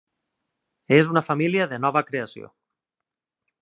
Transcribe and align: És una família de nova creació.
És 0.97 1.11
una 1.13 1.23
família 1.27 1.69
de 1.75 1.81
nova 1.85 2.05
creació. 2.09 2.53